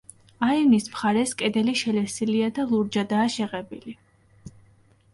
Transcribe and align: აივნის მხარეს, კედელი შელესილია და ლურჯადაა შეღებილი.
აივნის 0.45 0.89
მხარეს, 0.93 1.33
კედელი 1.43 1.77
შელესილია 1.83 2.51
და 2.57 2.67
ლურჯადაა 2.75 3.31
შეღებილი. 3.39 3.99